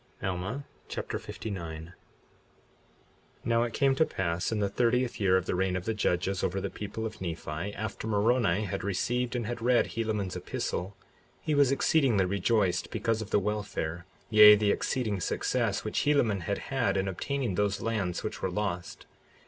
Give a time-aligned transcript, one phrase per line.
[0.23, 1.93] Alma Chapter 59 59:1
[3.45, 6.43] Now it came to pass in the thirtieth year of the reign of the judges
[6.43, 10.95] over the people of Nephi, after Moroni had received and had read Helaman's epistle,
[11.39, 16.57] he was exceedingly rejoiced because of the welfare, yea, the exceeding success which Helaman had
[16.73, 19.05] had, in obtaining those lands which were lost.